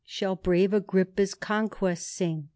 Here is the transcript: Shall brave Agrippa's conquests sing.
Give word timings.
Shall 0.03 0.35
brave 0.35 0.73
Agrippa's 0.73 1.35
conquests 1.35 2.07
sing. 2.09 2.49